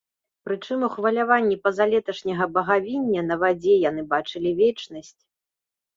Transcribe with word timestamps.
Прычым 0.45 0.79
у 0.87 0.87
хваляванні 0.93 1.57
пазалеташняга 1.67 2.45
багавіння 2.55 3.21
на 3.29 3.35
вадзе 3.45 3.73
яны 3.89 4.01
бачылі 4.15 4.57
вечнасць. 4.63 5.19